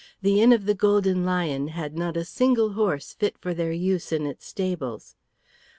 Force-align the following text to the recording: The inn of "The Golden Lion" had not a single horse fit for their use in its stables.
The 0.23 0.41
inn 0.41 0.51
of 0.51 0.65
"The 0.65 0.73
Golden 0.73 1.25
Lion" 1.25 1.67
had 1.67 1.95
not 1.95 2.17
a 2.17 2.25
single 2.25 2.71
horse 2.73 3.13
fit 3.13 3.37
for 3.37 3.53
their 3.53 3.71
use 3.71 4.11
in 4.11 4.25
its 4.25 4.47
stables. 4.47 5.13